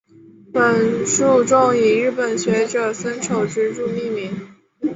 [0.51, 4.51] 本树种以日本学者森丑之助命名。